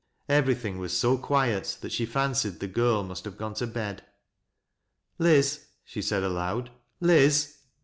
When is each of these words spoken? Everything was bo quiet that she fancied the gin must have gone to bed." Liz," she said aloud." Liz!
Everything 0.27 0.79
was 0.79 0.99
bo 0.99 1.15
quiet 1.15 1.77
that 1.81 1.91
she 1.91 2.07
fancied 2.07 2.59
the 2.59 2.67
gin 2.67 3.05
must 3.07 3.23
have 3.23 3.37
gone 3.37 3.53
to 3.53 3.67
bed." 3.67 4.03
Liz," 5.19 5.67
she 5.85 6.01
said 6.01 6.23
aloud." 6.23 6.71
Liz! 7.01 7.57